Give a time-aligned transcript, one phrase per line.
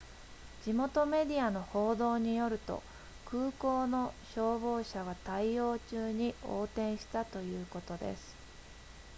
[0.65, 2.81] 地元メディアの報道によると
[3.27, 8.35] 空港の消防車が対応中に横転したということです